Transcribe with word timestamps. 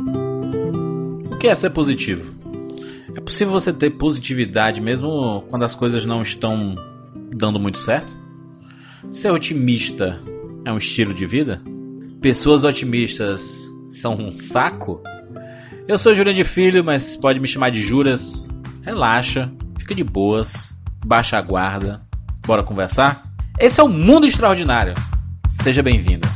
O 0.00 1.36
que 1.38 1.48
é 1.48 1.54
ser 1.54 1.70
positivo? 1.70 2.34
É 3.14 3.20
possível 3.20 3.52
você 3.52 3.72
ter 3.72 3.90
positividade 3.90 4.80
mesmo 4.80 5.44
quando 5.48 5.64
as 5.64 5.74
coisas 5.74 6.04
não 6.04 6.22
estão 6.22 6.74
dando 7.34 7.58
muito 7.58 7.78
certo? 7.78 8.16
Ser 9.10 9.30
otimista 9.30 10.20
é 10.64 10.72
um 10.72 10.78
estilo 10.78 11.12
de 11.14 11.26
vida? 11.26 11.60
Pessoas 12.20 12.64
otimistas 12.64 13.68
são 13.90 14.14
um 14.14 14.32
saco? 14.32 15.02
Eu 15.86 15.96
sou 15.96 16.14
Júlia 16.14 16.34
de 16.34 16.44
Filho, 16.44 16.84
mas 16.84 17.16
pode 17.16 17.40
me 17.40 17.48
chamar 17.48 17.70
de 17.70 17.82
Juras. 17.82 18.48
Relaxa, 18.82 19.50
fica 19.78 19.94
de 19.94 20.04
boas, 20.04 20.74
baixa 21.04 21.38
a 21.38 21.42
guarda. 21.42 22.02
Bora 22.46 22.62
conversar? 22.62 23.26
Esse 23.58 23.80
é 23.80 23.82
o 23.82 23.88
Mundo 23.88 24.26
Extraordinário. 24.26 24.94
Seja 25.48 25.82
bem-vindo. 25.82 26.28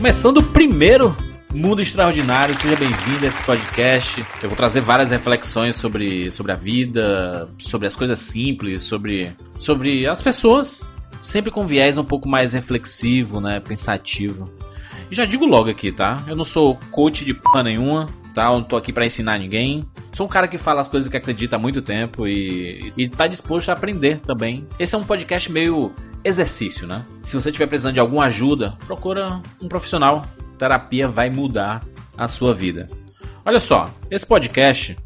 Começando 0.00 0.38
o 0.38 0.42
primeiro 0.42 1.14
Mundo 1.52 1.82
Extraordinário, 1.82 2.56
seja 2.56 2.74
bem-vindo 2.74 3.26
a 3.26 3.28
esse 3.28 3.42
podcast. 3.42 4.24
Eu 4.42 4.48
vou 4.48 4.56
trazer 4.56 4.80
várias 4.80 5.10
reflexões 5.10 5.76
sobre, 5.76 6.30
sobre 6.30 6.52
a 6.52 6.54
vida, 6.54 7.50
sobre 7.58 7.86
as 7.86 7.94
coisas 7.94 8.18
simples, 8.18 8.82
sobre, 8.82 9.30
sobre 9.58 10.06
as 10.06 10.22
pessoas, 10.22 10.80
sempre 11.20 11.50
com 11.50 11.66
viés 11.66 11.98
um 11.98 12.04
pouco 12.04 12.26
mais 12.26 12.54
reflexivo, 12.54 13.42
né, 13.42 13.60
pensativo. 13.60 14.50
E 15.10 15.14
já 15.14 15.26
digo 15.26 15.44
logo 15.44 15.68
aqui, 15.68 15.92
tá? 15.92 16.16
Eu 16.26 16.34
não 16.34 16.44
sou 16.44 16.78
coach 16.90 17.22
de 17.22 17.34
p 17.34 17.62
nenhuma, 17.62 18.06
tá? 18.34 18.46
Eu 18.46 18.52
não 18.52 18.62
tô 18.62 18.78
aqui 18.78 18.94
para 18.94 19.04
ensinar 19.04 19.38
ninguém. 19.38 19.86
Sou 20.14 20.24
um 20.24 20.30
cara 20.30 20.48
que 20.48 20.56
fala 20.56 20.80
as 20.80 20.88
coisas 20.88 21.10
que 21.10 21.16
acredita 21.18 21.56
há 21.56 21.58
muito 21.58 21.82
tempo 21.82 22.26
e, 22.26 22.90
e 22.96 23.06
tá 23.06 23.26
disposto 23.26 23.68
a 23.68 23.74
aprender 23.74 24.18
também. 24.20 24.66
Esse 24.78 24.94
é 24.94 24.98
um 24.98 25.04
podcast 25.04 25.52
meio 25.52 25.92
exercício, 26.24 26.86
né? 26.86 27.04
Se 27.22 27.34
você 27.34 27.50
estiver 27.50 27.66
precisando 27.66 27.94
de 27.94 28.00
alguma 28.00 28.24
ajuda, 28.24 28.76
procura 28.86 29.40
um 29.60 29.68
profissional. 29.68 30.24
Terapia 30.58 31.08
vai 31.08 31.30
mudar 31.30 31.82
a 32.16 32.28
sua 32.28 32.54
vida. 32.54 32.90
Olha 33.44 33.60
só, 33.60 33.88
esse 34.10 34.26
podcast 34.26 34.96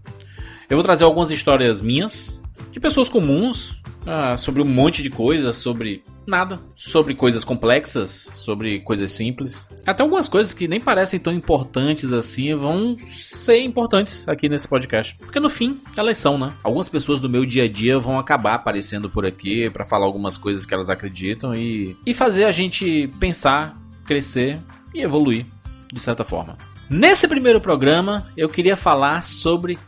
eu 0.68 0.76
vou 0.76 0.82
trazer 0.82 1.04
algumas 1.04 1.30
histórias 1.30 1.80
minhas 1.80 2.40
de 2.72 2.80
pessoas 2.80 3.08
comuns 3.08 3.80
ah, 4.06 4.36
sobre 4.36 4.62
um 4.62 4.64
monte 4.64 5.02
de 5.02 5.10
coisas, 5.10 5.56
sobre 5.56 6.04
nada, 6.26 6.60
sobre 6.74 7.14
coisas 7.14 7.44
complexas, 7.44 8.28
sobre 8.34 8.80
coisas 8.80 9.10
simples. 9.12 9.66
Até 9.86 10.02
algumas 10.02 10.28
coisas 10.28 10.52
que 10.52 10.68
nem 10.68 10.80
parecem 10.80 11.18
tão 11.18 11.32
importantes 11.32 12.12
assim 12.12 12.54
vão 12.54 12.96
ser 12.98 13.62
importantes 13.62 14.26
aqui 14.28 14.48
nesse 14.48 14.66
podcast. 14.68 15.16
Porque 15.16 15.40
no 15.40 15.50
fim, 15.50 15.80
elas 15.96 16.18
são, 16.18 16.38
né? 16.38 16.52
Algumas 16.62 16.88
pessoas 16.88 17.20
do 17.20 17.28
meu 17.28 17.44
dia 17.44 17.64
a 17.64 17.68
dia 17.68 17.98
vão 17.98 18.18
acabar 18.18 18.54
aparecendo 18.54 19.08
por 19.08 19.26
aqui 19.26 19.70
para 19.70 19.84
falar 19.84 20.06
algumas 20.06 20.36
coisas 20.36 20.66
que 20.66 20.74
elas 20.74 20.90
acreditam 20.90 21.54
e, 21.54 21.96
e 22.04 22.14
fazer 22.14 22.44
a 22.44 22.50
gente 22.50 23.08
pensar, 23.18 23.76
crescer 24.04 24.60
e 24.94 25.02
evoluir 25.02 25.46
de 25.92 26.00
certa 26.00 26.24
forma. 26.24 26.56
Nesse 26.90 27.26
primeiro 27.26 27.60
programa, 27.60 28.26
eu 28.36 28.48
queria 28.48 28.76
falar 28.76 29.22
sobre 29.22 29.78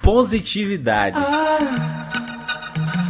positividade. 0.00 1.18
Ah. 1.18 2.05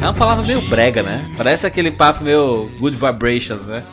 É 0.00 0.04
uma 0.04 0.14
palavra 0.14 0.44
meio 0.44 0.62
brega, 0.62 1.02
né? 1.02 1.30
Parece 1.36 1.66
aquele 1.66 1.90
papo 1.90 2.24
meio 2.24 2.70
good 2.78 2.96
vibrations, 2.96 3.66
né? 3.66 3.84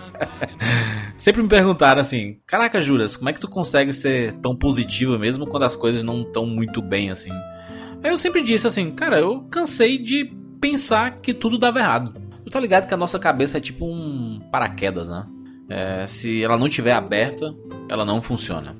Sempre 1.18 1.42
me 1.42 1.50
perguntaram 1.50 2.00
assim: 2.00 2.38
Caraca, 2.46 2.80
Juras, 2.80 3.18
como 3.18 3.30
é 3.30 3.34
que 3.34 3.40
tu 3.40 3.48
consegue 3.50 3.92
ser 3.92 4.34
tão 4.36 4.56
positivo 4.56 5.20
mesmo 5.20 5.46
quando 5.46 5.64
as 5.64 5.76
coisas 5.76 6.02
não 6.04 6.22
estão 6.22 6.46
muito 6.46 6.82
bem 6.82 7.10
assim? 7.10 7.32
Aí 8.04 8.12
eu 8.12 8.18
sempre 8.18 8.42
disse 8.42 8.68
assim: 8.68 8.92
Cara, 8.92 9.20
eu 9.20 9.42
cansei 9.52 9.98
de 9.98 10.32
pensar 10.62 11.18
que 11.20 11.34
tudo 11.34 11.58
dava 11.58 11.80
errado. 11.80 12.14
Tu 12.46 12.52
tá 12.52 12.60
ligado 12.60 12.88
que 12.88 12.94
a 12.94 12.98
nossa 12.98 13.20
cabeça 13.20 13.58
é 13.58 13.62
tipo 13.62 13.86
um 13.86 14.40
paraquedas, 14.52 15.10
né? 15.10 15.26
É, 15.70 16.08
se 16.08 16.42
ela 16.42 16.58
não 16.58 16.68
estiver 16.68 16.94
aberta, 16.94 17.54
ela 17.90 18.06
não 18.06 18.22
funciona. 18.22 18.76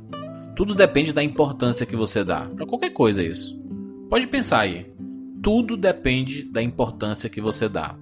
Tudo 0.56 0.74
depende 0.74 1.12
da 1.12 1.22
importância 1.22 1.86
que 1.86 1.96
você 1.96 2.24
dá. 2.24 2.48
Para 2.56 2.66
qualquer 2.66 2.92
coisa 2.92 3.22
isso. 3.22 3.60
Pode 4.10 4.26
pensar 4.28 4.62
aí 4.62 4.97
tudo 5.48 5.78
depende 5.78 6.44
da 6.44 6.62
importância 6.62 7.30
que 7.30 7.40
você 7.40 7.70
dá. 7.70 7.96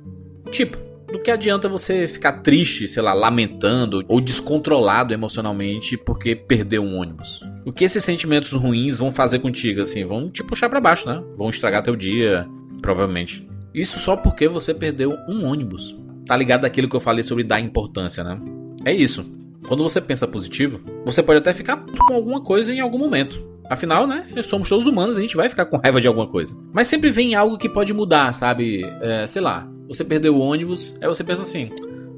Tipo, 0.49 0.79
do 1.13 1.21
que 1.21 1.29
adianta 1.29 1.69
você 1.69 2.07
ficar 2.07 2.41
triste, 2.41 2.87
sei 2.87 3.03
lá, 3.03 3.13
lamentando 3.13 4.03
ou 4.07 4.19
descontrolado 4.19 5.13
emocionalmente 5.13 5.95
porque 5.95 6.35
perdeu 6.35 6.81
um 6.81 6.99
ônibus? 6.99 7.43
O 7.63 7.71
que 7.71 7.83
esses 7.83 8.03
sentimentos 8.03 8.51
ruins 8.51 8.97
vão 8.97 9.11
fazer 9.11 9.37
contigo, 9.37 9.79
assim? 9.79 10.03
Vão 10.03 10.27
te 10.27 10.43
puxar 10.43 10.69
para 10.69 10.81
baixo, 10.81 11.07
né? 11.07 11.23
Vão 11.37 11.51
estragar 11.51 11.83
teu 11.83 11.95
dia, 11.95 12.47
provavelmente. 12.81 13.47
Isso 13.75 13.99
só 13.99 14.17
porque 14.17 14.47
você 14.47 14.73
perdeu 14.73 15.15
um 15.29 15.45
ônibus. 15.45 15.95
Tá 16.25 16.35
ligado 16.35 16.61
daquilo 16.61 16.89
que 16.89 16.95
eu 16.95 16.99
falei 16.99 17.21
sobre 17.21 17.43
dar 17.43 17.59
importância, 17.59 18.23
né? 18.23 18.39
É 18.83 18.91
isso. 18.91 19.23
Quando 19.67 19.83
você 19.83 20.01
pensa 20.01 20.27
positivo, 20.27 20.81
você 21.05 21.21
pode 21.21 21.37
até 21.37 21.53
ficar 21.53 21.77
com 21.77 22.15
alguma 22.15 22.41
coisa 22.41 22.73
em 22.73 22.79
algum 22.79 22.97
momento. 22.97 23.54
Afinal, 23.69 24.05
né? 24.05 24.25
Somos 24.43 24.69
todos 24.69 24.85
humanos, 24.85 25.17
a 25.17 25.21
gente 25.21 25.35
vai 25.35 25.49
ficar 25.49 25.65
com 25.65 25.77
raiva 25.77 25.99
de 25.99 26.07
alguma 26.07 26.27
coisa. 26.27 26.55
Mas 26.73 26.87
sempre 26.87 27.09
vem 27.09 27.35
algo 27.35 27.57
que 27.57 27.69
pode 27.69 27.93
mudar, 27.93 28.33
sabe? 28.33 28.85
É, 29.01 29.25
sei 29.27 29.41
lá, 29.41 29.67
você 29.87 30.03
perdeu 30.03 30.35
o 30.35 30.39
ônibus, 30.39 30.95
aí 31.01 31.07
você 31.07 31.23
pensa 31.23 31.41
assim: 31.41 31.69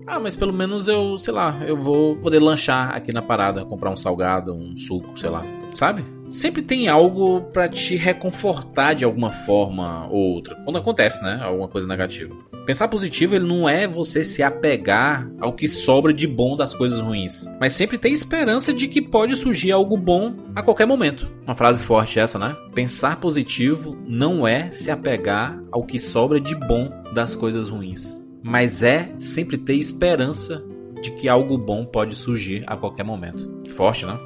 ah, 0.05 0.19
mas 0.19 0.35
pelo 0.35 0.53
menos 0.53 0.87
eu, 0.87 1.17
sei 1.17 1.33
lá, 1.33 1.59
eu 1.65 1.75
vou 1.75 2.15
poder 2.17 2.39
lanchar 2.39 2.95
aqui 2.95 3.13
na 3.13 3.21
parada, 3.21 3.65
comprar 3.65 3.91
um 3.91 3.97
salgado, 3.97 4.53
um 4.53 4.75
suco, 4.75 5.17
sei 5.19 5.29
lá, 5.29 5.43
sabe? 5.77 6.03
sempre 6.29 6.61
tem 6.61 6.87
algo 6.87 7.41
para 7.53 7.69
te 7.69 7.95
reconfortar 7.95 8.95
de 8.95 9.05
alguma 9.05 9.29
forma 9.29 10.07
ou 10.09 10.33
outra. 10.33 10.55
Quando 10.63 10.77
acontece, 10.77 11.23
né? 11.23 11.39
Alguma 11.41 11.67
coisa 11.67 11.87
negativa. 11.87 12.35
Pensar 12.65 12.87
positivo 12.89 13.35
ele 13.35 13.45
não 13.45 13.67
é 13.67 13.87
você 13.87 14.25
se 14.25 14.43
apegar 14.43 15.29
ao 15.39 15.53
que 15.53 15.67
sobra 15.67 16.13
de 16.13 16.27
bom 16.27 16.57
das 16.57 16.73
coisas 16.73 16.99
ruins, 16.99 17.45
mas 17.61 17.73
sempre 17.73 17.97
ter 17.97 18.09
esperança 18.09 18.73
de 18.73 18.89
que 18.89 19.01
pode 19.01 19.37
surgir 19.37 19.71
algo 19.71 19.95
bom 19.95 20.35
a 20.53 20.61
qualquer 20.61 20.85
momento. 20.85 21.27
Uma 21.45 21.55
frase 21.55 21.81
forte 21.81 22.19
essa, 22.19 22.37
né? 22.37 22.57
Pensar 22.75 23.21
positivo 23.21 23.97
não 24.05 24.45
é 24.45 24.69
se 24.71 24.91
apegar 24.91 25.57
ao 25.71 25.85
que 25.85 25.97
sobra 25.97 26.41
de 26.41 26.55
bom 26.55 26.91
das 27.13 27.35
coisas 27.35 27.69
ruins, 27.69 28.19
mas 28.43 28.83
é 28.83 29.13
sempre 29.17 29.57
ter 29.57 29.75
esperança 29.75 30.61
de 31.01 31.11
que 31.11 31.29
algo 31.29 31.57
bom 31.57 31.85
pode 31.85 32.15
surgir 32.15 32.63
a 32.67 32.75
qualquer 32.75 33.03
momento. 33.03 33.63
Forte, 33.69 34.05
né? 34.05 34.19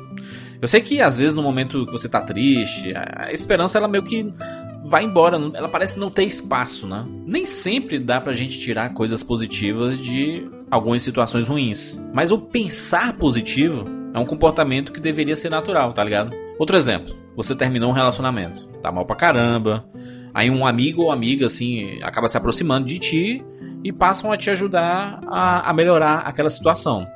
Eu 0.62 0.68
sei 0.68 0.80
que 0.80 1.02
às 1.02 1.18
vezes 1.18 1.34
no 1.34 1.42
momento 1.42 1.86
que 1.88 1.92
você 1.92 2.08
tá 2.08 2.22
triste, 2.22 2.94
a 2.96 3.32
esperança 3.32 3.80
ela 3.80 3.88
meio 3.88 4.04
que 4.04 4.32
vai 4.86 5.04
embora, 5.04 5.38
ela 5.56 5.68
parece 5.68 5.98
não 5.98 6.10
ter 6.10 6.24
espaço, 6.24 6.86
né? 6.86 7.04
Nem 7.26 7.46
sempre 7.48 7.98
dá 7.98 8.22
pra 8.22 8.32
gente 8.32 8.60
tirar 8.60 8.94
coisas 8.94 9.24
positivas 9.24 9.98
de 9.98 10.48
algumas 10.70 11.02
situações 11.02 11.48
ruins. 11.48 12.00
Mas 12.14 12.32
o 12.32 12.38
pensar 12.38 13.14
positivo 13.14 13.86
é 14.14 14.20
um 14.20 14.26
comportamento 14.26 14.92
que 14.92 15.00
deveria 15.00 15.36
ser 15.36 15.50
natural, 15.50 15.94
tá 15.94 16.04
ligado? 16.04 16.36
Outro 16.60 16.78
exemplo, 16.78 17.16
você 17.36 17.56
terminou 17.56 17.90
um 17.90 17.94
relacionamento, 17.94 18.68
tá 18.84 18.92
mal 18.92 19.06
pra 19.06 19.16
caramba, 19.16 19.84
aí 20.32 20.52
um 20.52 20.66
amigo 20.66 21.04
ou 21.04 21.12
amiga 21.12 21.48
assim 21.48 22.00
acaba 22.04 22.28
se 22.28 22.38
aproximando 22.38 22.86
de 22.86 23.00
ti 23.00 23.46
e 23.84 23.92
passam 23.92 24.32
a 24.32 24.38
te 24.38 24.52
ajudar 24.52 25.22
a, 25.28 25.70
a 25.70 25.74
melhorar 25.74 26.20
aquela 26.20 26.52
situação. 26.52 27.08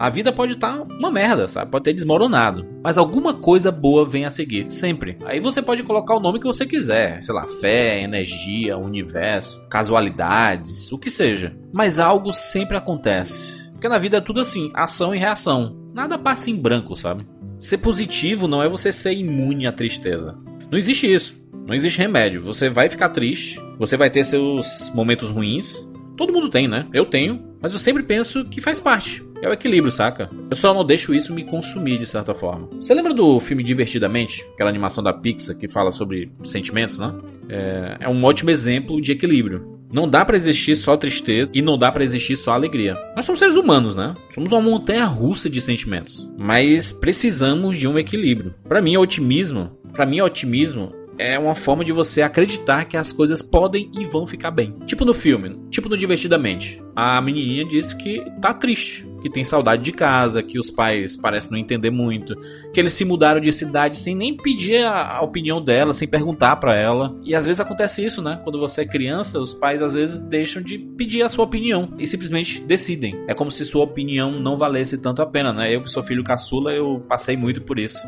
A 0.00 0.08
vida 0.08 0.32
pode 0.32 0.54
estar 0.54 0.78
tá 0.78 0.82
uma 0.98 1.10
merda, 1.10 1.46
sabe? 1.46 1.70
Pode 1.70 1.84
ter 1.84 1.92
desmoronado. 1.92 2.66
Mas 2.82 2.96
alguma 2.96 3.34
coisa 3.34 3.70
boa 3.70 4.08
vem 4.08 4.24
a 4.24 4.30
seguir, 4.30 4.64
sempre. 4.70 5.18
Aí 5.26 5.40
você 5.40 5.60
pode 5.60 5.82
colocar 5.82 6.16
o 6.16 6.20
nome 6.20 6.38
que 6.38 6.46
você 6.46 6.64
quiser, 6.64 7.22
sei 7.22 7.34
lá, 7.34 7.46
fé, 7.46 8.02
energia, 8.02 8.78
universo, 8.78 9.62
casualidades, 9.68 10.90
o 10.90 10.96
que 10.96 11.10
seja. 11.10 11.54
Mas 11.70 11.98
algo 11.98 12.32
sempre 12.32 12.78
acontece. 12.78 13.62
Porque 13.72 13.90
na 13.90 13.98
vida 13.98 14.16
é 14.16 14.20
tudo 14.22 14.40
assim, 14.40 14.70
ação 14.72 15.14
e 15.14 15.18
reação. 15.18 15.78
Nada 15.94 16.16
passa 16.16 16.50
em 16.50 16.56
branco, 16.56 16.96
sabe? 16.96 17.26
Ser 17.58 17.76
positivo 17.76 18.48
não 18.48 18.62
é 18.62 18.68
você 18.70 18.90
ser 18.90 19.12
imune 19.12 19.66
à 19.66 19.72
tristeza. 19.72 20.34
Não 20.70 20.78
existe 20.78 21.12
isso. 21.12 21.36
Não 21.66 21.74
existe 21.74 21.98
remédio. 21.98 22.42
Você 22.42 22.70
vai 22.70 22.88
ficar 22.88 23.10
triste, 23.10 23.60
você 23.78 23.98
vai 23.98 24.08
ter 24.08 24.24
seus 24.24 24.90
momentos 24.94 25.30
ruins. 25.30 25.86
Todo 26.16 26.32
mundo 26.32 26.48
tem, 26.48 26.66
né? 26.66 26.86
Eu 26.90 27.04
tenho, 27.04 27.54
mas 27.60 27.74
eu 27.74 27.78
sempre 27.78 28.02
penso 28.02 28.46
que 28.46 28.62
faz 28.62 28.80
parte. 28.80 29.28
É 29.42 29.48
o 29.48 29.52
equilíbrio, 29.52 29.90
saca? 29.90 30.28
Eu 30.50 30.56
só 30.56 30.74
não 30.74 30.84
deixo 30.84 31.14
isso 31.14 31.32
me 31.32 31.44
consumir 31.44 31.98
de 31.98 32.06
certa 32.06 32.34
forma. 32.34 32.68
Você 32.74 32.92
lembra 32.92 33.14
do 33.14 33.40
filme 33.40 33.62
Divertidamente? 33.62 34.44
Aquela 34.52 34.68
animação 34.68 35.02
da 35.02 35.12
Pixar 35.12 35.56
que 35.56 35.66
fala 35.66 35.90
sobre 35.90 36.30
sentimentos, 36.44 36.98
né? 36.98 37.14
É, 37.48 37.96
é 38.00 38.08
um 38.08 38.22
ótimo 38.22 38.50
exemplo 38.50 39.00
de 39.00 39.12
equilíbrio. 39.12 39.80
Não 39.92 40.08
dá 40.08 40.24
para 40.24 40.36
existir 40.36 40.76
só 40.76 40.96
tristeza 40.96 41.50
e 41.54 41.60
não 41.60 41.76
dá 41.76 41.90
para 41.90 42.04
existir 42.04 42.36
só 42.36 42.52
alegria. 42.52 42.94
Nós 43.16 43.24
somos 43.24 43.40
seres 43.40 43.56
humanos, 43.56 43.94
né? 43.96 44.14
Somos 44.34 44.52
uma 44.52 44.60
montanha 44.60 45.04
russa 45.04 45.50
de 45.50 45.60
sentimentos, 45.60 46.30
mas 46.38 46.92
precisamos 46.92 47.76
de 47.76 47.88
um 47.88 47.98
equilíbrio. 47.98 48.54
Para 48.68 48.80
mim, 48.80 48.96
otimismo, 48.96 49.76
para 49.92 50.06
mim, 50.06 50.20
otimismo 50.20 50.92
é 51.20 51.38
uma 51.38 51.54
forma 51.54 51.84
de 51.84 51.92
você 51.92 52.22
acreditar 52.22 52.86
que 52.86 52.96
as 52.96 53.12
coisas 53.12 53.42
podem 53.42 53.90
e 53.94 54.06
vão 54.06 54.26
ficar 54.26 54.50
bem. 54.50 54.74
Tipo 54.86 55.04
no 55.04 55.12
filme, 55.12 55.60
tipo 55.68 55.88
no 55.88 56.00
Divertidamente. 56.00 56.82
A 56.96 57.20
menininha 57.20 57.64
disse 57.66 57.94
que 57.94 58.24
tá 58.40 58.54
triste, 58.54 59.06
que 59.20 59.28
tem 59.28 59.44
saudade 59.44 59.82
de 59.82 59.92
casa, 59.92 60.42
que 60.42 60.58
os 60.58 60.70
pais 60.70 61.14
parecem 61.14 61.52
não 61.52 61.58
entender 61.58 61.90
muito, 61.90 62.34
que 62.72 62.80
eles 62.80 62.94
se 62.94 63.04
mudaram 63.04 63.38
de 63.38 63.52
cidade 63.52 63.98
sem 63.98 64.14
nem 64.14 64.34
pedir 64.34 64.82
a, 64.82 65.20
opinião 65.20 65.62
dela, 65.62 65.92
sem 65.92 66.08
perguntar 66.08 66.56
para 66.56 66.74
ela. 66.74 67.14
E 67.22 67.34
às 67.34 67.44
vezes 67.44 67.60
acontece 67.60 68.02
isso, 68.02 68.22
né? 68.22 68.40
Quando 68.42 68.58
você 68.58 68.80
é 68.80 68.86
criança, 68.86 69.38
os 69.38 69.52
pais 69.52 69.82
às 69.82 69.92
vezes 69.92 70.18
deixam 70.20 70.62
de 70.62 70.78
pedir 70.78 71.22
a 71.22 71.28
sua 71.28 71.44
opinião 71.44 71.92
e 71.98 72.06
simplesmente 72.06 72.60
decidem. 72.60 73.22
É 73.28 73.34
como 73.34 73.50
se 73.50 73.66
sua 73.66 73.84
opinião 73.84 74.40
não 74.40 74.56
valesse 74.56 74.96
tanto 74.96 75.20
a 75.20 75.26
pena, 75.26 75.52
né? 75.52 75.74
Eu 75.74 75.82
que 75.82 75.90
sou 75.90 76.02
filho 76.02 76.24
caçula, 76.24 76.72
eu 76.72 77.04
passei 77.06 77.36
muito 77.36 77.60
por 77.60 77.78
isso 77.78 78.00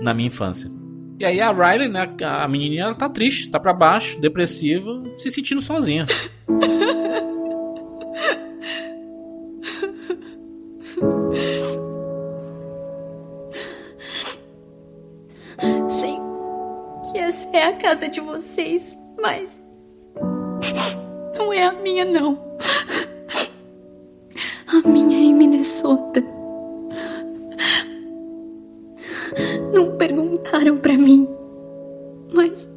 na 0.00 0.12
minha 0.12 0.28
infância. 0.28 0.70
E 1.18 1.24
aí 1.24 1.40
a 1.40 1.50
Riley, 1.50 1.88
né, 1.88 2.08
a 2.22 2.46
menininha, 2.46 2.84
ela 2.84 2.94
tá 2.94 3.08
triste, 3.08 3.50
tá 3.50 3.58
para 3.58 3.72
baixo, 3.72 4.20
depressiva, 4.20 5.02
se 5.16 5.28
sentindo 5.32 5.60
sozinha. 5.60 6.06
Sei 15.88 16.16
que 17.10 17.18
essa 17.18 17.48
é 17.52 17.64
a 17.64 17.72
casa 17.72 18.08
de 18.08 18.20
vocês, 18.20 18.96
mas 19.20 19.60
não 21.36 21.52
é 21.52 21.64
a 21.64 21.72
minha 21.72 22.04
não. 22.04 22.46
A 24.68 24.86
minha 24.86 25.18
é 25.18 25.22
em 25.22 25.34
Minnesota. 25.34 26.37
Não 29.72 29.96
perguntaram 29.96 30.78
para 30.78 30.94
mim. 30.94 31.28
Mas. 32.32 32.68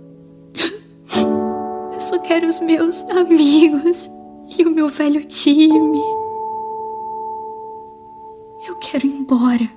Eu 1.93 1.99
só 1.99 2.19
quero 2.19 2.47
os 2.47 2.59
meus 2.59 3.03
amigos 3.09 4.09
e 4.57 4.65
o 4.65 4.71
meu 4.71 4.87
velho 4.87 5.23
time. 5.25 6.01
Eu 8.67 8.75
quero 8.79 9.05
ir 9.05 9.13
embora. 9.13 9.69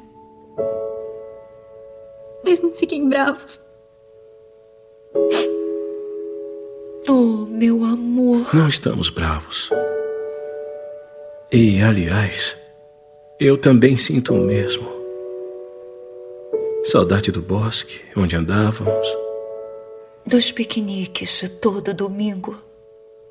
Mas 2.44 2.61
não 2.61 2.72
fiquem 2.72 3.08
bravos. 3.08 3.60
Oh, 7.08 7.46
meu 7.46 7.84
amor. 7.84 8.55
Não 8.55 8.69
estamos 8.69 9.10
bravos. 9.10 9.70
E, 11.52 11.81
aliás, 11.81 12.56
eu 13.38 13.56
também 13.58 13.96
sinto 13.96 14.34
o 14.34 14.38
mesmo. 14.38 15.04
Saudade 16.84 17.32
do 17.32 17.40
bosque, 17.40 18.02
onde 18.14 18.36
andávamos. 18.36 19.08
Dos 20.26 20.52
piqueniques 20.52 21.40
de 21.40 21.48
todo 21.48 21.94
domingo. 21.94 22.58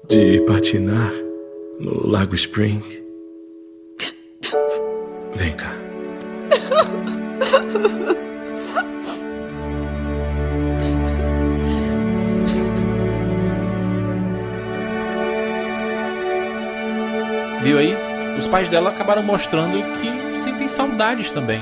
De 0.09 0.41
patinar 0.41 1.13
no 1.79 2.07
Lago 2.07 2.33
Spring. 2.33 2.81
Vem 5.35 5.53
cá. 5.55 5.71
Viu 17.61 17.77
aí? 17.77 17.95
Os 18.35 18.47
pais 18.47 18.67
dela 18.67 18.89
acabaram 18.89 19.21
mostrando 19.21 19.77
que 19.99 20.39
sentem 20.39 20.67
saudades 20.67 21.29
também. 21.29 21.61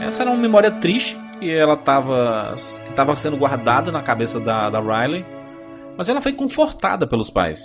Essa 0.00 0.22
era 0.22 0.30
uma 0.30 0.40
memória 0.40 0.70
triste 0.70 1.23
que 1.38 1.50
ela 1.50 1.74
estava 1.74 2.54
que 2.86 2.92
tava 2.92 3.16
sendo 3.16 3.36
guardada 3.36 3.90
na 3.92 4.02
cabeça 4.02 4.40
da, 4.40 4.70
da 4.70 4.80
Riley, 4.80 5.24
mas 5.96 6.08
ela 6.08 6.20
foi 6.20 6.32
confortada 6.32 7.06
pelos 7.06 7.30
pais. 7.30 7.62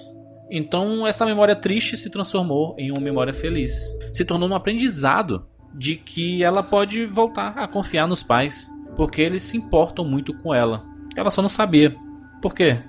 Então 0.51 1.05
essa 1.05 1.25
memória 1.25 1.55
triste 1.55 1.95
se 1.95 2.09
transformou 2.09 2.75
em 2.77 2.91
uma 2.91 3.01
memória 3.01 3.33
feliz, 3.33 3.73
se 4.13 4.25
tornou 4.25 4.49
um 4.49 4.55
aprendizado 4.55 5.45
de 5.73 5.95
que 5.95 6.43
ela 6.43 6.63
pode 6.63 7.05
voltar 7.05 7.53
a 7.57 7.67
confiar 7.67 8.07
nos 8.07 8.23
pais, 8.23 8.73
porque 8.95 9.21
eles 9.21 9.43
se 9.43 9.57
importam 9.57 10.03
muito 10.03 10.33
com 10.33 10.53
ela. 10.53 10.83
Ela 11.15 11.29
só 11.29 11.41
não 11.41 11.49
sabia. 11.49 11.95
Por 12.41 12.53
quê? 12.53 12.79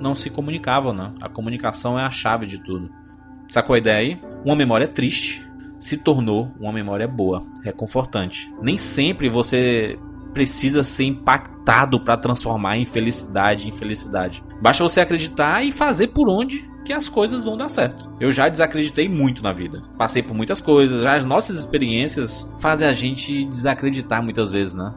Não 0.00 0.14
se 0.14 0.30
comunicavam, 0.30 0.92
né? 0.92 1.12
A 1.20 1.28
comunicação 1.28 1.98
é 1.98 2.04
a 2.04 2.10
chave 2.10 2.46
de 2.46 2.58
tudo. 2.62 2.90
Sacou 3.48 3.74
a 3.74 3.78
ideia 3.78 3.98
aí? 3.98 4.20
Uma 4.44 4.54
memória 4.54 4.86
triste 4.86 5.44
se 5.80 5.96
tornou 5.96 6.52
uma 6.60 6.72
memória 6.72 7.08
boa, 7.08 7.44
reconfortante. 7.64 8.52
Nem 8.60 8.78
sempre 8.78 9.28
você 9.28 9.98
precisa 10.32 10.82
ser 10.82 11.04
impactado 11.04 12.00
para 12.00 12.16
transformar 12.16 12.76
em 12.76 12.84
felicidade 12.84 13.68
em 13.68 13.72
felicidade. 13.72 14.42
Basta 14.60 14.82
você 14.82 15.00
acreditar 15.00 15.64
e 15.64 15.72
fazer 15.72 16.08
por 16.08 16.28
onde 16.28 16.68
que 16.84 16.92
as 16.92 17.08
coisas 17.08 17.44
vão 17.44 17.56
dar 17.56 17.68
certo. 17.68 18.10
Eu 18.20 18.32
já 18.32 18.48
desacreditei 18.48 19.08
muito 19.08 19.42
na 19.42 19.52
vida. 19.52 19.82
Passei 19.98 20.22
por 20.22 20.34
muitas 20.34 20.60
coisas, 20.60 21.04
as 21.04 21.24
nossas 21.24 21.58
experiências 21.58 22.52
fazem 22.60 22.88
a 22.88 22.92
gente 22.92 23.44
desacreditar 23.44 24.22
muitas 24.22 24.50
vezes, 24.50 24.74
né? 24.74 24.92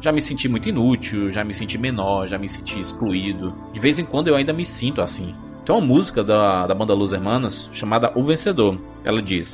Já 0.00 0.12
me 0.12 0.20
senti 0.20 0.48
muito 0.48 0.68
inútil, 0.68 1.30
já 1.30 1.42
me 1.42 1.54
senti 1.54 1.78
menor, 1.78 2.26
já 2.26 2.38
me 2.38 2.48
senti 2.48 2.78
excluído. 2.78 3.54
De 3.72 3.80
vez 3.80 3.98
em 3.98 4.04
quando 4.04 4.28
eu 4.28 4.36
ainda 4.36 4.52
me 4.52 4.64
sinto 4.64 5.00
assim. 5.00 5.34
Tem 5.64 5.74
uma 5.74 5.84
música 5.84 6.22
da, 6.22 6.66
da 6.66 6.74
banda 6.74 6.94
Los 6.94 7.12
Hermanos 7.12 7.68
chamada 7.72 8.12
O 8.14 8.22
Vencedor. 8.22 8.78
Ela 9.04 9.20
diz. 9.20 9.52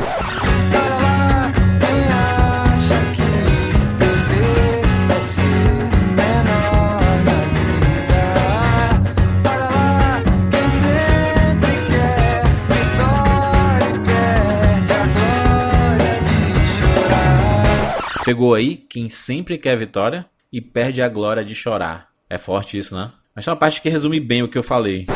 Pegou 18.24 18.54
aí 18.54 18.76
quem 18.76 19.08
sempre 19.08 19.58
quer 19.58 19.76
vitória 19.76 20.24
e 20.52 20.60
perde 20.60 21.02
a 21.02 21.08
glória 21.08 21.44
de 21.44 21.54
chorar. 21.54 22.08
É 22.30 22.38
forte 22.38 22.78
isso, 22.78 22.94
né? 22.94 23.10
Mas 23.34 23.44
tem 23.44 23.52
uma 23.52 23.58
parte 23.58 23.82
que 23.82 23.88
resume 23.88 24.20
bem 24.20 24.42
o 24.42 24.48
que 24.48 24.56
eu 24.56 24.62
falei. 24.62 25.06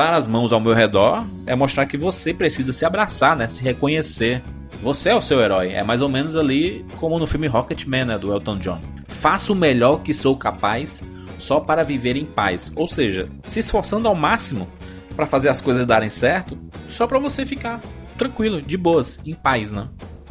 Juntar 0.00 0.14
as 0.14 0.26
mãos 0.26 0.50
ao 0.50 0.60
meu 0.60 0.72
redor 0.72 1.26
é 1.46 1.54
mostrar 1.54 1.84
que 1.84 1.98
você 1.98 2.32
precisa 2.32 2.72
se 2.72 2.86
abraçar, 2.86 3.36
né? 3.36 3.46
Se 3.46 3.62
reconhecer. 3.62 4.42
Você 4.82 5.10
é 5.10 5.14
o 5.14 5.20
seu 5.20 5.38
herói. 5.42 5.72
É 5.72 5.82
mais 5.82 6.00
ou 6.00 6.08
menos 6.08 6.36
ali 6.36 6.86
como 6.96 7.18
no 7.18 7.26
filme 7.26 7.46
Rocketman, 7.46 8.06
né? 8.06 8.18
Do 8.18 8.32
Elton 8.32 8.56
John. 8.56 8.80
Faça 9.08 9.52
o 9.52 9.54
melhor 9.54 9.98
que 9.98 10.14
sou 10.14 10.34
capaz 10.34 11.02
só 11.36 11.60
para 11.60 11.84
viver 11.84 12.16
em 12.16 12.24
paz. 12.24 12.72
Ou 12.74 12.86
seja, 12.86 13.28
se 13.44 13.60
esforçando 13.60 14.08
ao 14.08 14.14
máximo 14.14 14.66
para 15.14 15.26
fazer 15.26 15.50
as 15.50 15.60
coisas 15.60 15.84
darem 15.84 16.08
certo, 16.08 16.58
só 16.88 17.06
para 17.06 17.18
você 17.18 17.44
ficar 17.44 17.82
tranquilo, 18.16 18.62
de 18.62 18.78
boas, 18.78 19.18
em 19.26 19.34
paz, 19.34 19.70
né? 19.70 19.86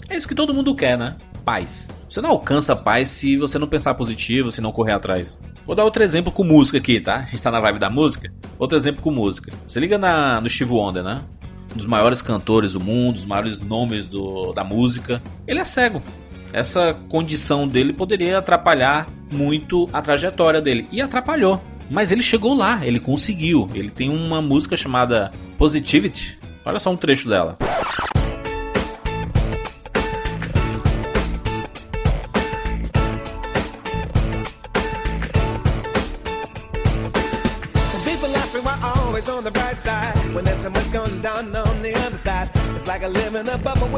É 0.09 0.17
isso 0.17 0.27
que 0.27 0.33
todo 0.33 0.53
mundo 0.53 0.73
quer, 0.73 0.97
né? 0.97 1.15
Paz. 1.45 1.87
Você 2.09 2.21
não 2.21 2.31
alcança 2.31 2.75
paz 2.75 3.09
se 3.09 3.37
você 3.37 3.59
não 3.59 3.67
pensar 3.67 3.93
positivo, 3.93 4.49
se 4.49 4.61
não 4.61 4.71
correr 4.71 4.93
atrás. 4.93 5.39
Vou 5.69 5.75
dar 5.75 5.85
outro 5.85 6.01
exemplo 6.01 6.31
com 6.31 6.43
música 6.43 6.79
aqui, 6.79 6.99
tá? 6.99 7.17
A 7.17 7.25
gente 7.25 7.43
tá 7.43 7.51
na 7.51 7.59
vibe 7.59 7.77
da 7.77 7.91
música. 7.91 8.33
Outro 8.57 8.75
exemplo 8.75 9.03
com 9.03 9.11
música. 9.11 9.53
Você 9.67 9.79
liga 9.79 9.99
na, 9.99 10.41
no 10.41 10.49
Steve 10.49 10.71
Wonder, 10.71 11.03
né? 11.03 11.21
Um 11.71 11.77
dos 11.77 11.85
maiores 11.85 12.23
cantores 12.23 12.73
do 12.73 12.79
mundo, 12.79 13.17
os 13.17 13.23
maiores 13.23 13.59
nomes 13.59 14.07
do, 14.07 14.51
da 14.51 14.63
música. 14.63 15.21
Ele 15.45 15.59
é 15.59 15.63
cego. 15.63 16.01
Essa 16.51 16.95
condição 17.07 17.67
dele 17.67 17.93
poderia 17.93 18.39
atrapalhar 18.39 19.05
muito 19.31 19.87
a 19.93 20.01
trajetória 20.01 20.59
dele. 20.59 20.87
E 20.91 21.03
atrapalhou. 21.03 21.61
Mas 21.87 22.11
ele 22.11 22.23
chegou 22.23 22.55
lá, 22.55 22.83
ele 22.83 22.99
conseguiu. 22.99 23.69
Ele 23.75 23.91
tem 23.91 24.09
uma 24.09 24.41
música 24.41 24.75
chamada 24.75 25.31
Positivity. 25.55 26.39
Olha 26.65 26.79
só 26.79 26.89
um 26.89 26.97
trecho 26.97 27.29
dela. 27.29 27.59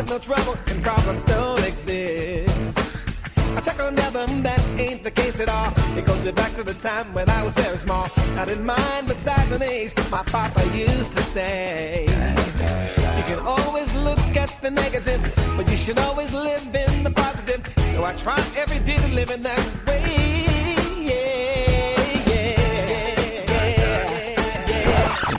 With 0.01 0.09
no 0.09 0.19
trouble 0.19 0.57
and 0.67 0.83
problems 0.83 1.23
don't 1.25 1.63
exist. 1.63 2.79
I 3.55 3.61
check 3.61 3.79
on 3.83 3.95
them, 3.95 4.43
that 4.43 4.79
ain't 4.79 5.03
the 5.03 5.11
case 5.11 5.39
at 5.39 5.49
all. 5.49 5.71
It 5.97 6.05
goes 6.05 6.31
back 6.31 6.55
to 6.55 6.63
the 6.63 6.73
time 6.73 7.13
when 7.13 7.29
I 7.29 7.43
was 7.43 7.53
very 7.55 7.77
small. 7.77 8.07
I 8.37 8.45
didn't 8.45 8.65
mind 8.65 9.07
but 9.07 9.17
size 9.17 9.51
and 9.51 9.61
age. 9.61 9.93
My 10.09 10.23
papa 10.23 10.65
used 10.75 11.11
to 11.13 11.21
say, 11.21 12.05
You 13.17 13.23
can 13.29 13.39
always 13.45 13.93
look 13.95 14.19
at 14.37 14.49
the 14.61 14.71
negative, 14.71 15.21
but 15.57 15.69
you 15.69 15.77
should 15.77 15.99
always 15.99 16.33
live 16.33 16.63
in 16.73 17.03
the 17.03 17.11
positive. 17.11 17.61
So 17.93 18.03
I 18.03 18.13
try 18.13 18.39
every 18.57 18.79
day 18.79 18.97
to 18.97 19.07
live 19.09 19.29
in 19.29 19.43
that 19.43 19.80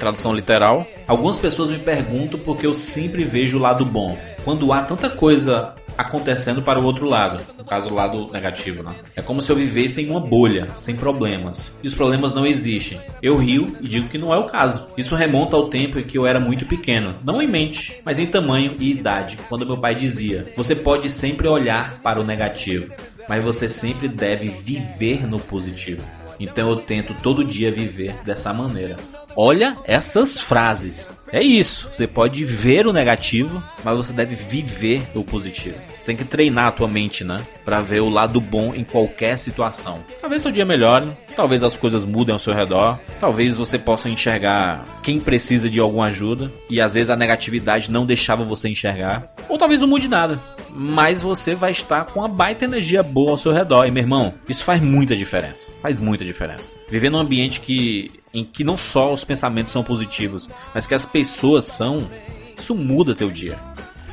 tradução 0.03 0.35
literal, 0.35 0.85
algumas 1.07 1.39
pessoas 1.39 1.71
me 1.71 1.79
perguntam 1.79 2.41
porque 2.41 2.67
eu 2.67 2.75
sempre 2.75 3.25
vejo 3.25 3.57
o 3.57 3.61
lado 3.61 3.85
bom. 3.85 4.19
Quando 4.45 4.73
há 4.73 4.83
tanta 4.83 5.09
coisa 5.09 5.77
acontecendo 5.97 6.61
para 6.61 6.81
o 6.81 6.85
outro 6.85 7.07
lado, 7.07 7.41
no 7.57 7.65
caso 7.65 7.89
o 7.89 7.95
lado 7.95 8.27
negativo, 8.33 8.83
né? 8.83 8.93
É 9.15 9.23
como 9.23 9.41
se 9.41 9.53
eu 9.53 9.55
vivesse 9.55 10.03
em 10.03 10.11
uma 10.11 10.19
bolha, 10.19 10.67
sem 10.75 10.97
problemas. 10.97 11.73
E 11.85 11.87
os 11.87 11.95
problemas 11.95 12.35
não 12.35 12.45
existem. 12.45 12.99
Eu 13.23 13.37
rio 13.37 13.77
e 13.81 13.87
digo 13.87 14.09
que 14.09 14.19
não 14.19 14.35
é 14.35 14.39
o 14.39 14.47
caso. 14.47 14.87
Isso 14.97 15.15
remonta 15.15 15.55
ao 15.55 15.69
tempo 15.69 16.01
em 16.01 16.03
que 16.03 16.19
eu 16.19 16.27
era 16.27 16.41
muito 16.41 16.67
pequeno, 16.67 17.15
não 17.23 17.41
em 17.41 17.47
mente, 17.47 18.01
mas 18.05 18.19
em 18.19 18.27
tamanho 18.27 18.75
e 18.81 18.91
idade, 18.91 19.39
quando 19.49 19.65
meu 19.65 19.77
pai 19.77 19.95
dizia: 19.95 20.47
"Você 20.57 20.75
pode 20.75 21.09
sempre 21.11 21.47
olhar 21.47 22.01
para 22.03 22.21
o 22.21 22.25
negativo, 22.25 22.93
mas 23.29 23.45
você 23.45 23.69
sempre 23.69 24.09
deve 24.09 24.49
viver 24.49 25.29
no 25.29 25.39
positivo". 25.39 26.03
Então 26.43 26.69
eu 26.71 26.77
tento 26.77 27.15
todo 27.23 27.45
dia 27.45 27.73
viver 27.73 28.15
dessa 28.25 28.53
maneira. 28.53 28.97
Olha 29.37 29.77
essas 29.85 30.41
frases. 30.41 31.09
É 31.33 31.43
isso. 31.43 31.89
Você 31.91 32.07
pode 32.07 32.45
ver 32.45 32.87
o 32.87 32.93
negativo, 32.93 33.63
mas 33.83 33.97
você 33.97 34.13
deve 34.13 34.35
viver 34.35 35.03
o 35.15 35.25
positivo. 35.25 35.77
Você 35.97 36.07
tem 36.07 36.17
que 36.17 36.25
treinar 36.25 36.67
a 36.67 36.73
tua 36.73 36.89
mente, 36.89 37.23
né? 37.23 37.41
Pra 37.65 37.81
ver 37.81 38.01
o 38.01 38.11
lado 38.11 38.41
bom 38.41 38.75
em 38.75 38.83
qualquer 38.83 39.39
situação. 39.39 40.01
Talvez 40.21 40.43
seu 40.43 40.51
dia 40.51 40.65
melhore, 40.65 41.07
talvez 41.37 41.63
as 41.63 41.77
coisas 41.77 42.05
mudem 42.05 42.33
ao 42.33 42.41
seu 42.41 42.53
redor, 42.53 42.99
talvez 43.21 43.57
você 43.57 43.79
possa 43.79 44.09
enxergar 44.09 44.85
quem 45.03 45.21
precisa 45.21 45.71
de 45.71 45.79
alguma 45.79 46.07
ajuda 46.07 46.53
e 46.69 46.81
às 46.81 46.95
vezes 46.95 47.09
a 47.09 47.17
negatividade 47.17 47.91
não 47.91 48.05
deixava 48.05 48.45
você 48.45 48.69
enxergar, 48.69 49.25
ou 49.49 49.57
talvez 49.57 49.81
não 49.81 49.87
mude 49.87 50.09
nada. 50.09 50.41
Mas 50.75 51.21
você 51.21 51.55
vai 51.55 51.73
estar 51.73 52.07
com 52.07 52.21
uma 52.21 52.29
baita 52.29 52.65
energia 52.65 53.03
boa 53.03 53.33
ao 53.33 53.39
seu 53.39 53.53
redor. 53.53 53.85
E 53.87 53.91
meu 53.91 54.03
irmão, 54.03 54.35
isso 54.49 54.65
faz 54.65 54.83
muita 54.83 55.15
diferença. 55.15 55.73
Faz 55.83 55.99
muita 55.99 56.25
diferença. 56.25 56.73
Viver 56.89 57.11
num 57.11 57.19
ambiente 57.19 57.61
que, 57.61 58.11
em 58.33 58.45
que 58.45 58.65
não 58.65 58.77
só 58.77 59.13
os 59.13 59.25
pensamentos 59.25 59.73
são 59.73 59.85
positivos, 59.85 60.49
mas 60.75 60.87
que 60.87 60.95
as 60.95 61.05
pessoas 61.05 61.67
são, 61.67 62.09
isso 62.57 62.75
muda 62.75 63.15
teu 63.15 63.31
dia. 63.31 63.59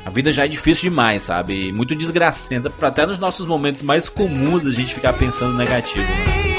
A 0.04 0.10
vida 0.10 0.32
já 0.32 0.44
é 0.44 0.48
difícil 0.48 0.90
demais, 0.90 1.24
sabe? 1.24 1.72
Muito 1.72 1.94
desgracenta, 1.94 2.72
até 2.80 3.04
nos 3.04 3.18
nossos 3.18 3.46
momentos 3.46 3.82
mais 3.82 4.08
comuns 4.08 4.66
a 4.66 4.70
gente 4.70 4.94
ficar 4.94 5.12
pensando 5.12 5.56
negativo. 5.56 6.00
Né? 6.00 6.49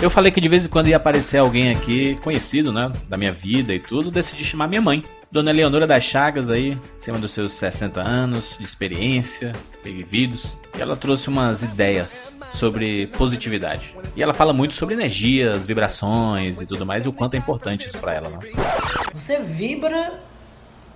Eu 0.00 0.08
falei 0.08 0.30
que 0.30 0.40
de 0.40 0.48
vez 0.48 0.64
em 0.64 0.68
quando 0.68 0.86
ia 0.86 0.96
aparecer 0.96 1.38
alguém 1.38 1.72
aqui 1.72 2.14
conhecido, 2.22 2.72
né? 2.72 2.88
Da 3.08 3.16
minha 3.16 3.32
vida 3.32 3.74
e 3.74 3.80
tudo. 3.80 4.12
Decidi 4.12 4.44
chamar 4.44 4.68
minha 4.68 4.80
mãe. 4.80 5.02
Dona 5.30 5.50
Leonora 5.50 5.88
das 5.88 6.04
Chagas 6.04 6.48
aí, 6.48 6.78
acima 7.00 7.18
dos 7.18 7.32
seus 7.32 7.52
60 7.54 8.00
anos 8.00 8.56
de 8.56 8.64
experiência, 8.64 9.52
vividos. 9.82 10.56
E 10.76 10.80
ela 10.80 10.96
trouxe 10.96 11.28
umas 11.28 11.64
ideias 11.64 12.32
sobre 12.52 13.08
positividade. 13.08 13.96
E 14.16 14.22
ela 14.22 14.32
fala 14.32 14.52
muito 14.52 14.72
sobre 14.74 14.94
energias, 14.94 15.66
vibrações 15.66 16.60
e 16.62 16.66
tudo 16.66 16.86
mais, 16.86 17.04
e 17.04 17.08
o 17.08 17.12
quanto 17.12 17.34
é 17.34 17.36
importante 17.36 17.88
isso 17.88 17.98
para 17.98 18.14
ela, 18.14 18.28
né? 18.30 18.38
Você 19.12 19.40
vibra 19.40 20.20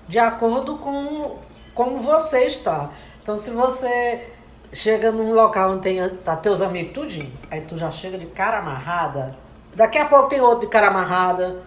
de 0.09 0.21
acordo 0.21 0.77
com 0.77 1.39
como 1.75 1.99
você 1.99 2.45
está. 2.45 2.91
Então, 3.21 3.37
se 3.37 3.51
você 3.51 4.29
chega 4.73 5.12
num 5.12 5.33
local 5.33 5.73
onde 5.73 5.83
tem 5.83 6.09
tá 6.25 6.35
teus 6.37 6.62
amigos 6.62 6.93
tudinho, 6.93 7.33
aí 7.50 7.61
tu 7.61 7.76
já 7.76 7.91
chega 7.91 8.17
de 8.17 8.26
cara 8.26 8.59
amarrada. 8.59 9.37
Daqui 9.75 9.99
a 9.99 10.07
pouco 10.07 10.29
tem 10.29 10.41
outro 10.41 10.61
de 10.61 10.67
cara 10.69 10.88
amarrada. 10.88 11.62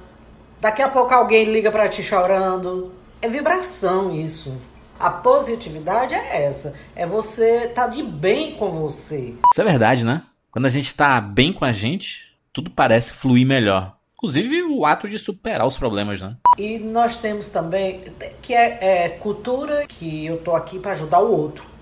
Daqui 0.59 0.81
a 0.81 0.89
pouco 0.89 1.13
alguém 1.13 1.45
liga 1.45 1.71
para 1.71 1.89
ti 1.89 2.03
chorando. 2.03 2.91
É 3.21 3.27
vibração 3.27 4.13
isso. 4.13 4.59
A 4.99 5.09
positividade 5.09 6.13
é 6.13 6.43
essa. 6.43 6.73
É 6.95 7.05
você 7.05 7.67
tá 7.67 7.87
de 7.87 8.01
bem 8.01 8.55
com 8.55 8.71
você. 8.71 9.35
Isso 9.51 9.61
é 9.61 9.63
verdade, 9.63 10.05
né? 10.05 10.21
Quando 10.51 10.65
a 10.65 10.69
gente 10.69 10.93
tá 10.95 11.19
bem 11.19 11.51
com 11.51 11.65
a 11.65 11.71
gente, 11.71 12.37
tudo 12.53 12.69
parece 12.69 13.13
fluir 13.13 13.45
melhor. 13.45 13.95
Inclusive 14.13 14.63
o 14.63 14.85
ato 14.85 15.09
de 15.09 15.19
superar 15.19 15.67
os 15.67 15.77
problemas, 15.77 16.21
né? 16.21 16.37
E 16.57 16.79
nós 16.79 17.17
temos 17.17 17.49
também 17.49 18.03
que 18.41 18.53
é, 18.53 19.05
é 19.05 19.09
cultura 19.09 19.85
que 19.87 20.25
eu 20.25 20.37
tô 20.37 20.55
aqui 20.55 20.79
para 20.79 20.91
ajudar 20.91 21.19
o 21.19 21.31
outro. 21.31 21.74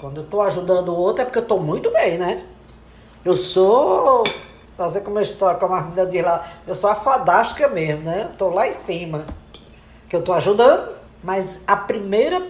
Quando 0.00 0.18
eu 0.18 0.24
estou 0.24 0.42
ajudando 0.42 0.88
o 0.88 0.96
outro 0.96 1.22
é 1.22 1.24
porque 1.24 1.38
eu 1.38 1.42
estou 1.42 1.60
muito 1.60 1.90
bem, 1.92 2.18
né? 2.18 2.44
Eu 3.24 3.36
sou. 3.36 4.24
Fazer 4.76 5.02
como 5.02 5.18
a 5.18 5.22
história, 5.22 5.60
como 5.60 5.74
a 5.74 5.82
menina 5.82 6.06
diz 6.06 6.24
lá, 6.24 6.50
eu 6.66 6.74
sou 6.74 6.90
a 6.90 6.94
fadástica 6.94 7.68
mesmo, 7.68 8.02
né? 8.02 8.28
Estou 8.32 8.50
lá 8.52 8.66
em 8.66 8.72
cima. 8.72 9.26
Que 10.08 10.16
eu 10.16 10.20
estou 10.20 10.34
ajudando, 10.34 10.92
mas 11.22 11.60
a 11.66 11.76
primeira 11.76 12.44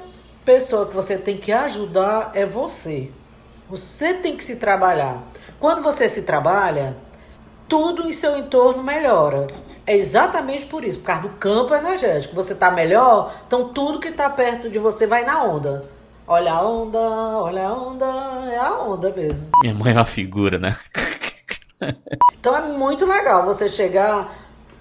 pessoa 0.44 0.86
que 0.86 0.94
você 0.94 1.18
tem 1.18 1.36
que 1.36 1.52
ajudar 1.52 2.30
é 2.32 2.46
você. 2.46 3.10
Você 3.68 4.14
tem 4.14 4.36
que 4.36 4.42
se 4.42 4.56
trabalhar. 4.56 5.22
Quando 5.60 5.82
você 5.82 6.08
se 6.08 6.22
trabalha, 6.22 6.96
tudo 7.68 8.08
em 8.08 8.12
seu 8.12 8.36
entorno 8.38 8.82
melhora. 8.82 9.48
É 9.86 9.96
exatamente 9.96 10.64
por 10.66 10.84
isso, 10.84 11.00
por 11.00 11.06
causa 11.06 11.22
do 11.22 11.30
campo 11.30 11.74
energético. 11.74 12.34
Você 12.34 12.52
está 12.52 12.70
melhor, 12.70 13.34
então 13.46 13.68
tudo 13.68 13.98
que 13.98 14.08
está 14.08 14.30
perto 14.30 14.70
de 14.70 14.78
você 14.78 15.06
vai 15.06 15.24
na 15.24 15.42
onda. 15.42 15.90
Olha 16.26 16.52
a 16.52 16.62
onda, 16.62 16.98
olha 16.98 17.66
a 17.66 17.72
onda, 17.74 18.06
é 18.50 18.56
a 18.56 18.80
onda 18.80 19.10
mesmo. 19.10 19.48
Minha 19.60 19.74
mãe 19.74 19.92
é 19.92 19.96
uma 19.96 20.04
figura, 20.04 20.56
né? 20.56 20.76
então 22.38 22.56
é 22.56 22.62
muito 22.72 23.04
legal 23.04 23.44
você 23.44 23.68
chegar 23.68 24.32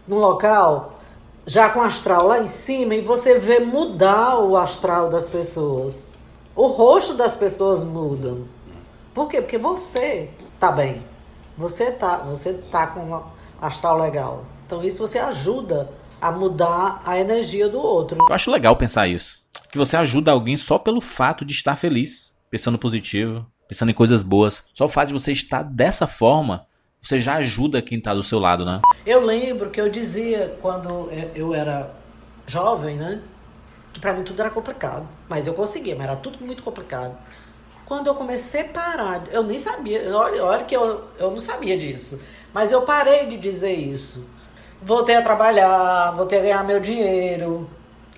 num 0.07 0.19
local 0.19 1.00
já 1.45 1.67
com 1.69 1.81
astral 1.81 2.27
lá 2.27 2.39
em 2.39 2.48
cima 2.48 2.93
e 2.93 3.01
você 3.01 3.39
ver 3.39 3.65
mudar 3.65 4.38
o 4.39 4.55
astral 4.55 5.10
das 5.10 5.27
pessoas. 5.29 6.12
O 6.55 6.67
rosto 6.67 7.15
das 7.15 7.36
pessoas 7.36 7.83
muda. 7.83 8.38
Por 9.12 9.27
quê? 9.27 9.41
Porque 9.41 9.57
você 9.57 10.29
tá 10.60 10.71
bem. 10.71 11.01
Você 11.57 11.89
tá, 11.89 12.17
você 12.17 12.53
tá 12.53 12.86
com 12.86 13.00
um 13.00 13.24
astral 13.60 13.98
legal. 13.98 14.45
Então 14.67 14.83
isso 14.83 15.05
você 15.05 15.17
ajuda 15.17 15.89
a 16.21 16.31
mudar 16.31 17.01
a 17.03 17.19
energia 17.19 17.67
do 17.67 17.79
outro. 17.79 18.19
Eu 18.29 18.36
acho 18.36 18.51
legal 18.51 18.75
pensar 18.75 19.07
isso 19.07 19.40
que 19.72 19.77
você 19.77 19.96
ajuda 19.96 20.31
alguém 20.31 20.58
só 20.58 20.77
pelo 20.77 21.01
fato 21.01 21.46
de 21.46 21.53
estar 21.53 21.75
feliz, 21.75 22.34
pensando 22.50 22.77
positivo, 22.77 23.46
pensando 23.67 23.89
em 23.89 23.93
coisas 23.93 24.24
boas. 24.24 24.63
Só 24.74 24.86
o 24.86 24.89
fato 24.89 25.08
de 25.08 25.13
você 25.13 25.31
estar 25.31 25.63
dessa 25.63 26.05
forma, 26.05 26.65
você 27.00 27.20
já 27.20 27.36
ajuda 27.36 27.81
quem 27.81 27.98
está 27.98 28.13
do 28.13 28.22
seu 28.22 28.38
lado, 28.38 28.65
né? 28.65 28.81
Eu 29.05 29.25
lembro 29.25 29.70
que 29.70 29.79
eu 29.79 29.89
dizia 29.89 30.58
quando 30.62 31.10
eu 31.34 31.53
era 31.53 31.89
jovem, 32.46 32.98
né? 32.98 33.22
Que 33.93 34.00
para 34.00 34.13
mim 34.13 34.24
tudo 34.24 34.39
era 34.41 34.50
complicado. 34.50 35.08
Mas 35.27 35.48
eu 35.48 35.53
conseguia, 35.53 35.96
mas 35.96 36.05
era 36.05 36.15
tudo 36.15 36.46
muito 36.46 36.62
complicado. 36.62 37.17
Quando 37.86 38.08
eu 38.08 38.15
comecei 38.15 38.62
a 38.62 38.70
parar, 38.70 39.24
eu 39.31 39.43
nem 39.43 39.60
sabia, 39.60 40.15
olha, 40.15 40.43
olha 40.46 40.63
que 40.63 40.75
eu, 40.75 41.05
eu 41.17 41.31
não 41.31 41.39
sabia 41.39 41.77
disso. 41.77 42.22
Mas 42.53 42.72
eu 42.72 42.84
parei 42.84 43.25
de 43.25 43.38
dizer 43.38 43.74
isso. 43.74 44.29
Voltei 44.81 45.15
a 45.15 45.22
trabalhar, 45.22 46.12
voltei 46.12 46.39
a 46.39 46.41
ganhar 46.41 46.63
meu 46.63 46.79
dinheiro, 46.79 47.70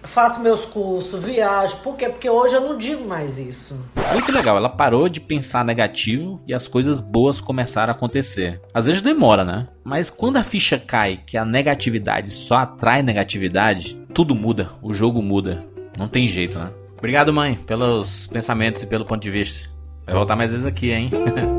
faço 0.04 0.42
meus 0.42 0.66
cursos, 0.66 1.24
viajo. 1.24 1.78
Por 1.78 1.96
quê? 1.96 2.10
Porque 2.10 2.30
hoje 2.30 2.56
eu 2.56 2.62
não 2.62 2.78
digo 2.78 3.06
mais 3.08 3.40
isso. 3.40 3.84
Que 4.26 4.32
legal, 4.32 4.58
ela 4.58 4.70
parou 4.70 5.10
de 5.10 5.20
pensar 5.20 5.66
negativo 5.66 6.42
e 6.48 6.54
as 6.54 6.68
coisas 6.68 7.00
boas 7.00 7.42
começaram 7.42 7.92
a 7.92 7.96
acontecer. 7.96 8.62
Às 8.74 8.86
vezes 8.86 9.02
demora, 9.02 9.44
né? 9.44 9.68
Mas 9.84 10.10
quando 10.10 10.38
a 10.38 10.44
ficha 10.44 10.78
cai 10.80 11.20
que 11.26 11.38
a 11.38 11.46
negatividade 11.46 12.32
só 12.32 12.58
atrai 12.58 13.02
negatividade, 13.02 13.98
tudo 14.14 14.36
muda, 14.36 14.70
o 14.82 14.94
jogo 14.94 15.22
muda. 15.22 15.66
Não 15.98 16.08
tem 16.08 16.28
jeito, 16.28 16.58
né? 16.58 16.72
Obrigado, 16.98 17.34
mãe, 17.34 17.56
pelos 17.56 18.28
pensamentos 18.28 18.82
e 18.84 18.88
pelo 18.88 19.06
ponto 19.06 19.22
de 19.22 19.30
vista. 19.30 19.70
Vai 20.06 20.16
voltar 20.16 20.36
mais 20.36 20.52
vezes 20.52 20.66
aqui, 20.66 20.92
hein? 20.92 21.10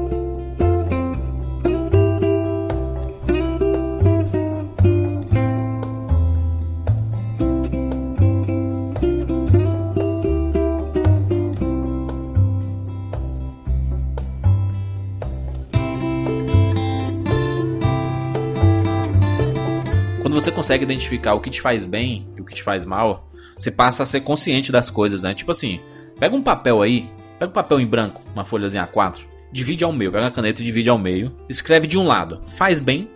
consegue 20.64 20.85
identificar 20.85 21.35
o 21.35 21.42
que 21.42 21.50
te 21.50 21.61
faz 21.61 21.85
bem 21.85 22.26
e 22.35 22.40
o 22.40 22.44
que 22.44 22.54
te 22.54 22.62
faz 22.62 22.87
mal, 22.87 23.28
você 23.59 23.71
passa 23.71 24.02
a 24.02 24.06
ser 24.06 24.23
consciente 24.23 24.73
das 24.73 24.88
coisas, 24.88 25.23
né? 25.23 25.35
Tipo 25.35 25.50
assim, 25.50 25.78
pega 26.18 26.35
um 26.35 26.40
papel 26.40 26.80
aí, 26.80 27.06
pega 27.38 27.50
um 27.50 27.52
papel 27.52 27.80
em 27.80 27.87
branco, 27.87 28.23
uma 28.33 28.47
folhazinha 28.47 28.88
A4, 28.90 29.18
divide 29.52 29.85
ao 29.85 29.92
meio, 29.92 30.11
pega 30.11 30.25
uma 30.25 30.30
caneta 30.30 30.62
e 30.62 30.64
divide 30.64 30.88
ao 30.88 30.97
meio, 30.97 31.37
escreve 31.50 31.87
de 31.87 31.99
um 31.99 32.06
lado, 32.06 32.40
faz 32.56 32.80
bem, 32.80 33.11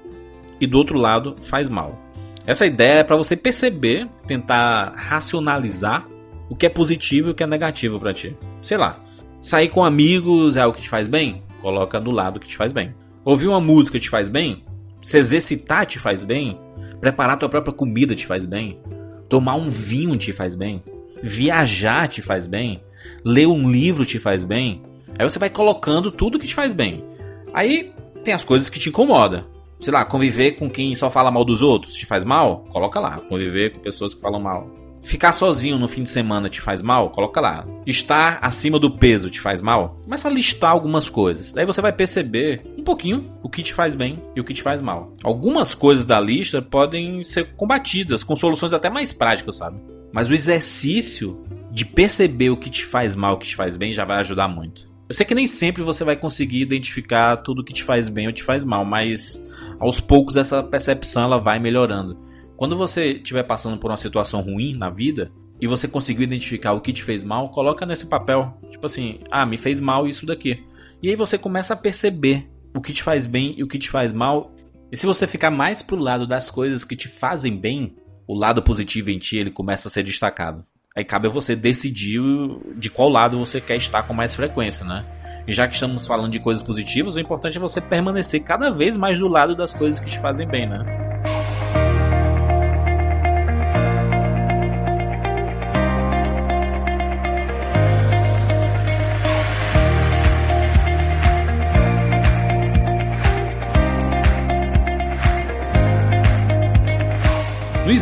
e 0.61 0.67
do 0.67 0.76
outro 0.76 0.99
lado, 0.99 1.37
faz 1.40 1.71
mal. 1.71 1.99
Essa 2.47 2.67
ideia 2.67 2.99
é 2.99 3.05
para 3.05 3.17
você 3.17 3.35
perceber, 3.35 4.07
tentar 4.26 4.93
racionalizar 4.95 6.07
o 6.50 6.55
que 6.55 6.67
é 6.67 6.69
positivo 6.69 7.28
e 7.28 7.31
o 7.31 7.35
que 7.35 7.43
é 7.43 7.47
negativo 7.47 7.99
para 7.99 8.12
ti. 8.12 8.37
Sei 8.61 8.76
lá, 8.76 9.00
sair 9.40 9.69
com 9.69 9.83
amigos 9.83 10.55
é 10.55 10.67
o 10.67 10.73
que 10.73 10.83
te 10.83 10.88
faz 10.90 11.09
bem? 11.09 11.43
Coloca 11.62 11.99
do 11.99 12.11
lado 12.11 12.40
que 12.40 12.47
te 12.47 12.59
faz 12.59 12.75
bem. 12.75 12.95
Ouvir 13.25 13.49
uma 13.49 13.61
música 13.61 13.99
te 13.99 14.11
faz 14.11 14.28
bem? 14.28 14.67
Se 15.00 15.17
exercitar 15.17 15.87
te 15.87 15.99
faz 15.99 16.23
bem? 16.23 16.68
Preparar 17.00 17.38
tua 17.38 17.49
própria 17.49 17.73
comida 17.73 18.14
te 18.14 18.26
faz 18.26 18.45
bem? 18.45 18.78
Tomar 19.28 19.55
um 19.57 19.71
vinho 19.71 20.17
te 20.17 20.33
faz 20.33 20.55
bem? 20.55 20.83
Viajar 21.23 22.09
te 22.09 22.23
faz 22.23 22.47
bem? 22.47 22.83
Ler 23.25 23.47
um 23.47 23.71
livro 23.71 24.05
te 24.05 24.19
faz 24.19 24.45
bem? 24.45 24.83
Aí 25.19 25.28
você 25.28 25.38
vai 25.38 25.50
colocando 25.50 26.11
tudo 26.11 26.38
que 26.38 26.47
te 26.47 26.55
faz 26.55 26.73
bem. 26.73 27.05
Aí 27.52 27.93
tem 28.25 28.35
as 28.35 28.45
coisas 28.45 28.69
que 28.69 28.78
te 28.78 28.88
incomodam. 28.88 29.45
Sei 29.81 29.93
lá, 29.93 30.05
conviver 30.05 30.52
com 30.52 30.69
quem 30.69 30.95
só 30.95 31.09
fala 31.09 31.31
mal 31.31 31.45
dos 31.45 31.62
outros 31.62 31.95
te 31.95 32.05
faz 32.05 32.25
mal? 32.25 32.64
Coloca 32.71 32.99
lá. 32.99 33.19
Conviver 33.28 33.73
com 33.73 33.81
pessoas 33.81 34.14
que 34.14 34.21
falam 34.21 34.40
mal. 34.40 34.69
Ficar 35.09 35.33
sozinho 35.33 35.79
no 35.79 35.88
fim 35.88 36.03
de 36.03 36.11
semana 36.11 36.50
te 36.50 36.61
faz 36.61 36.83
mal? 36.83 37.09
Coloca 37.09 37.41
lá. 37.41 37.67
Estar 37.87 38.38
acima 38.43 38.79
do 38.79 38.91
peso 38.91 39.31
te 39.31 39.41
faz 39.41 39.62
mal? 39.62 39.99
Começa 40.05 40.29
a 40.29 40.31
listar 40.31 40.71
algumas 40.71 41.09
coisas. 41.09 41.50
Daí 41.50 41.65
você 41.65 41.81
vai 41.81 41.95
perceber 41.95 42.62
um 42.77 42.85
pouquinho 42.85 43.33
o 43.43 43.49
que 43.49 43.62
te 43.62 43.73
faz 43.73 43.95
bem 43.95 44.23
e 44.37 44.41
o 44.41 44.45
que 44.45 44.53
te 44.53 44.62
faz 44.62 44.83
mal. 44.83 45.17
Algumas 45.25 45.75
coisas 45.75 46.05
da 46.05 46.21
lista 46.21 46.61
podem 46.61 47.25
ser 47.25 47.55
combatidas 47.57 48.23
com 48.23 48.37
soluções 48.37 48.75
até 48.75 48.91
mais 48.91 49.11
práticas, 49.11 49.57
sabe? 49.57 49.81
Mas 50.12 50.29
o 50.29 50.35
exercício 50.35 51.43
de 51.73 51.87
perceber 51.87 52.50
o 52.50 52.57
que 52.59 52.69
te 52.69 52.85
faz 52.85 53.17
mal 53.17 53.33
e 53.33 53.35
o 53.37 53.38
que 53.38 53.47
te 53.47 53.57
faz 53.57 53.79
bem 53.79 53.95
já 53.95 54.05
vai 54.05 54.19
ajudar 54.19 54.47
muito. 54.47 54.91
Eu 55.09 55.15
sei 55.15 55.25
que 55.25 55.35
nem 55.35 55.47
sempre 55.47 55.83
você 55.83 56.05
vai 56.05 56.17
conseguir 56.17 56.61
identificar 56.61 57.38
tudo 57.38 57.65
que 57.65 57.73
te 57.73 57.83
faz 57.83 58.11
bem 58.11 58.27
ou 58.27 58.33
te 58.33 58.43
faz 58.43 58.62
mal, 58.62 58.85
mas 58.85 59.43
aos 59.81 60.00
poucos 60.00 60.37
essa 60.37 60.62
percepção 60.62 61.23
ela 61.23 61.38
vai 61.38 61.59
melhorando. 61.59 62.29
Quando 62.59 62.77
você 62.77 63.12
estiver 63.12 63.45
passando 63.45 63.79
por 63.79 63.88
uma 63.88 63.97
situação 63.97 64.41
ruim 64.41 64.75
na 64.75 64.91
vida 64.91 65.31
e 65.61 65.67
você 65.69 65.87
conseguiu 65.87 66.25
identificar 66.25 66.73
o 66.73 66.81
que 66.81 66.93
te 66.93 67.05
fez 67.05 67.23
mal, 67.23 67.50
coloca 67.50 67.87
nesse 67.87 68.05
papel. 68.05 68.53
Tipo 68.69 68.85
assim, 68.85 69.21
ah, 69.31 69.47
me 69.47 69.57
fez 69.57 69.81
mal 69.81 70.09
isso 70.09 70.27
daqui. 70.27 70.65
E 71.00 71.09
aí 71.09 71.15
você 71.15 71.38
começa 71.38 71.75
a 71.75 71.77
perceber 71.77 72.50
o 72.75 72.81
que 72.81 72.93
te 72.93 73.00
faz 73.00 73.27
bem 73.27 73.55
e 73.57 73.62
o 73.62 73.69
que 73.69 73.79
te 73.79 73.88
faz 73.88 74.12
mal. 74.12 74.53
E 74.91 74.97
se 74.97 75.07
você 75.07 75.25
ficar 75.25 75.53
mais 75.53 75.83
pro 75.83 76.03
lado 76.03 76.27
das 76.27 76.50
coisas 76.50 76.83
que 76.85 76.97
te 76.97 77.07
fazem 77.07 77.57
bem, 77.57 77.95
o 78.27 78.35
lado 78.35 78.61
positivo 78.61 79.11
em 79.11 79.21
ti 79.21 79.37
ele 79.37 79.53
começa 79.53 79.87
a 79.87 79.91
ser 79.91 80.03
destacado. 80.03 80.65
Aí 80.97 81.05
cabe 81.05 81.29
a 81.29 81.31
você 81.31 81.55
decidir 81.55 82.21
de 82.75 82.91
qual 82.91 83.09
lado 83.09 83.38
você 83.38 83.61
quer 83.61 83.77
estar 83.77 84.03
com 84.03 84.12
mais 84.12 84.35
frequência, 84.35 84.85
né? 84.85 85.07
E 85.47 85.53
já 85.53 85.69
que 85.69 85.75
estamos 85.75 86.09
falando 86.09 86.33
de 86.33 86.41
coisas 86.41 86.65
positivas, 86.65 87.15
o 87.15 87.21
importante 87.21 87.57
é 87.57 87.61
você 87.61 87.81
permanecer 87.81 88.43
cada 88.43 88.69
vez 88.69 88.97
mais 88.97 89.17
do 89.17 89.29
lado 89.29 89.55
das 89.55 89.73
coisas 89.73 90.00
que 90.00 90.11
te 90.11 90.19
fazem 90.19 90.49
bem, 90.49 90.69
né? 90.69 91.08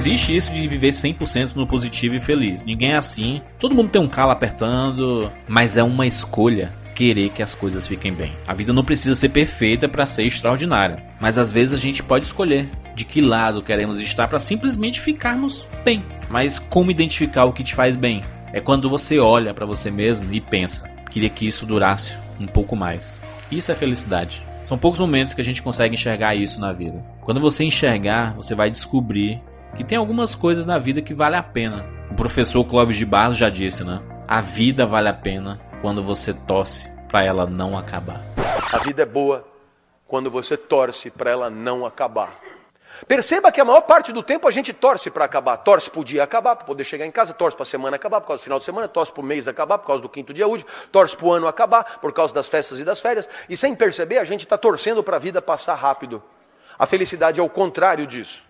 Existe 0.07 0.37
isso 0.37 0.53
de 0.53 0.69
viver 0.69 0.91
100% 0.91 1.57
no 1.57 1.67
positivo 1.67 2.15
e 2.15 2.21
feliz. 2.21 2.65
Ninguém 2.65 2.93
é 2.93 2.97
assim. 2.97 3.43
Todo 3.59 3.75
mundo 3.75 3.91
tem 3.91 4.01
um 4.01 4.07
calo 4.07 4.31
apertando, 4.31 5.33
mas 5.49 5.77
é 5.77 5.83
uma 5.83 6.07
escolha 6.07 6.73
querer 6.95 7.31
que 7.31 7.43
as 7.43 7.55
coisas 7.55 7.87
fiquem 7.87 8.13
bem. 8.13 8.33
A 8.47 8.55
vida 8.55 8.73
não 8.73 8.85
precisa 8.85 9.17
ser 9.17 9.31
perfeita 9.31 9.89
para 9.89 10.07
ser 10.07 10.23
extraordinária, 10.23 11.05
mas 11.21 11.37
às 11.37 11.51
vezes 11.51 11.75
a 11.75 11.77
gente 11.77 12.03
pode 12.03 12.25
escolher 12.25 12.71
de 12.95 13.05
que 13.05 13.21
lado 13.21 13.63
queremos 13.63 14.01
estar 14.01 14.29
para 14.29 14.39
simplesmente 14.39 15.01
ficarmos 15.01 15.67
bem. 15.85 16.03
Mas 16.31 16.59
como 16.59 16.91
identificar 16.91 17.45
o 17.45 17.53
que 17.53 17.65
te 17.65 17.75
faz 17.75 17.97
bem? 17.97 18.23
É 18.53 18.61
quando 18.61 18.89
você 18.89 19.19
olha 19.19 19.53
para 19.53 19.67
você 19.67 19.91
mesmo 19.91 20.33
e 20.33 20.41
pensa: 20.41 20.89
queria 21.11 21.29
que 21.29 21.47
isso 21.47 21.67
durasse 21.67 22.15
um 22.41 22.47
pouco 22.47 22.77
mais. 22.77 23.15
Isso 23.51 23.73
é 23.73 23.75
felicidade. 23.75 24.41
São 24.65 24.79
poucos 24.79 25.01
momentos 25.01 25.35
que 25.35 25.41
a 25.41 25.45
gente 25.45 25.63
consegue 25.63 25.95
enxergar 25.95 26.35
isso 26.35 26.61
na 26.61 26.73
vida. 26.73 27.05
Quando 27.23 27.41
você 27.41 27.65
enxergar, 27.65 28.35
você 28.35 28.55
vai 28.55 28.71
descobrir 28.71 29.41
que 29.75 29.85
tem 29.85 29.99
algumas 29.99 30.35
coisas 30.35 30.65
na 30.65 30.79
vida 30.79 31.03
que 31.03 31.15
vale 31.15 31.37
a 31.37 31.43
pena. 31.43 31.87
O 32.11 32.15
professor 32.15 32.65
Clóvis 32.65 32.97
de 32.97 33.05
Barros 33.05 33.37
já 33.37 33.49
disse, 33.49 33.83
né? 33.85 34.01
A 34.29 34.41
vida 34.41 34.87
vale 34.87 35.09
a 35.09 35.15
pena 35.15 35.61
quando 35.81 36.03
você 36.03 36.33
torce 36.33 36.91
para 37.09 37.25
ela 37.25 37.47
não 37.47 37.77
acabar. 37.77 38.23
A 38.73 38.79
vida 38.79 39.03
é 39.03 39.07
boa 39.07 39.47
quando 40.07 40.31
você 40.31 40.57
torce 40.57 41.11
para 41.11 41.31
ela 41.31 41.51
não 41.51 41.85
acabar. 41.85 42.47
Perceba 43.07 43.53
que 43.53 43.61
a 43.61 43.65
maior 43.65 43.83
parte 43.83 44.13
do 44.13 44.23
tempo 44.23 44.49
a 44.49 44.51
gente 44.51 44.73
torce 44.73 45.11
para 45.11 45.25
acabar. 45.25 45.59
Torce 45.59 45.91
para 45.91 46.01
o 46.01 46.05
dia 46.05 46.23
acabar, 46.23 46.57
para 46.57 46.65
poder 46.65 46.85
chegar 46.85 47.05
em 47.05 47.11
casa, 47.11 47.35
torce 47.35 47.55
para 47.55 47.67
semana 47.67 47.97
acabar, 47.97 48.21
por 48.21 48.29
causa 48.29 48.41
do 48.41 48.45
final 48.45 48.59
de 48.59 48.65
semana, 48.65 48.89
torce 48.89 49.13
para 49.13 49.21
o 49.21 49.25
mês 49.25 49.47
acabar, 49.47 49.79
por 49.79 49.87
causa 49.87 50.01
do 50.01 50.09
quinto 50.09 50.33
dia 50.33 50.49
útil, 50.49 50.67
torce 50.91 51.17
para 51.17 51.27
o 51.27 51.33
ano 51.33 51.47
acabar, 51.47 51.99
por 52.01 52.13
causa 52.13 52.33
das 52.33 52.49
festas 52.49 52.79
e 52.79 52.85
das 52.85 53.01
férias. 53.01 53.29
E 53.49 53.57
sem 53.57 53.75
perceber, 53.75 54.19
a 54.19 54.25
gente 54.25 54.41
está 54.41 54.57
torcendo 54.57 55.03
para 55.03 55.17
a 55.17 55.21
vida 55.21 55.43
passar 55.43 55.75
rápido. 55.75 56.23
A 56.79 56.87
felicidade 56.87 57.39
é 57.39 57.43
o 57.43 57.49
contrário 57.49 58.07
disso. 58.07 58.46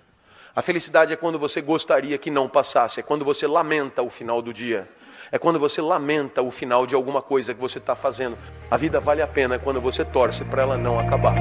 A 0.56 0.62
felicidade 0.62 1.12
é 1.12 1.16
quando 1.16 1.38
você 1.38 1.60
gostaria 1.60 2.16
que 2.16 2.30
não 2.30 2.48
passasse, 2.48 3.00
é 3.00 3.02
quando 3.02 3.26
você 3.26 3.46
lamenta 3.46 4.02
o 4.02 4.08
final 4.08 4.40
do 4.40 4.54
dia, 4.54 4.88
é 5.30 5.38
quando 5.38 5.58
você 5.58 5.82
lamenta 5.82 6.40
o 6.40 6.50
final 6.50 6.86
de 6.86 6.94
alguma 6.94 7.20
coisa 7.20 7.52
que 7.52 7.60
você 7.60 7.76
está 7.76 7.94
fazendo. 7.94 8.38
A 8.70 8.76
vida 8.78 8.98
vale 8.98 9.20
a 9.20 9.26
pena 9.26 9.58
quando 9.58 9.82
você 9.82 10.02
torce 10.02 10.46
para 10.46 10.62
ela 10.62 10.78
não 10.78 10.98
acabar. 10.98 11.34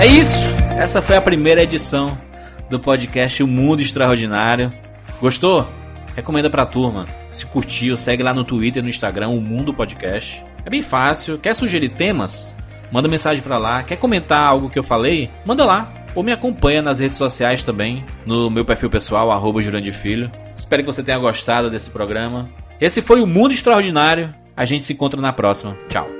É 0.00 0.06
isso! 0.06 0.46
Essa 0.78 1.02
foi 1.02 1.16
a 1.16 1.20
primeira 1.20 1.64
edição 1.64 2.29
do 2.70 2.78
podcast 2.78 3.42
O 3.42 3.46
Mundo 3.46 3.82
Extraordinário. 3.82 4.72
Gostou? 5.20 5.68
Recomenda 6.14 6.48
pra 6.48 6.64
turma. 6.64 7.06
Se 7.30 7.44
curtiu, 7.44 7.96
segue 7.96 8.22
lá 8.22 8.32
no 8.32 8.44
Twitter 8.44 8.80
e 8.80 8.84
no 8.84 8.88
Instagram, 8.88 9.28
O 9.28 9.40
Mundo 9.40 9.74
Podcast. 9.74 10.42
É 10.64 10.70
bem 10.70 10.80
fácil. 10.80 11.38
Quer 11.38 11.54
sugerir 11.54 11.90
temas? 11.90 12.54
Manda 12.92 13.08
mensagem 13.08 13.42
pra 13.42 13.58
lá. 13.58 13.82
Quer 13.82 13.96
comentar 13.96 14.42
algo 14.42 14.70
que 14.70 14.78
eu 14.78 14.82
falei? 14.82 15.30
Manda 15.44 15.64
lá. 15.64 15.92
Ou 16.14 16.22
me 16.22 16.32
acompanha 16.32 16.82
nas 16.82 16.98
redes 16.98 17.16
sociais 17.16 17.62
também, 17.62 18.04
no 18.26 18.50
meu 18.50 18.64
perfil 18.64 18.90
pessoal, 18.90 19.30
arroba 19.30 19.60
Filho. 19.92 20.30
Espero 20.56 20.82
que 20.82 20.92
você 20.92 21.04
tenha 21.04 21.18
gostado 21.18 21.70
desse 21.70 21.88
programa. 21.90 22.48
Esse 22.80 23.00
foi 23.00 23.20
o 23.20 23.26
Mundo 23.26 23.52
Extraordinário. 23.52 24.34
A 24.56 24.64
gente 24.64 24.84
se 24.84 24.92
encontra 24.92 25.20
na 25.20 25.32
próxima. 25.32 25.76
Tchau. 25.88 26.19